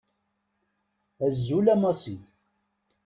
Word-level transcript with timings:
Azul 1.27 1.65
a 1.73 1.77
Massi. 1.83 2.15